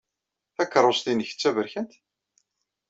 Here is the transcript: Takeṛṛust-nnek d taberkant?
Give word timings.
Takeṛṛust-nnek 0.55 1.29
d 1.33 1.37
taberkant? 1.39 1.93